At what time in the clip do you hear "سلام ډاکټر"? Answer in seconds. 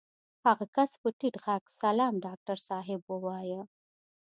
1.81-2.57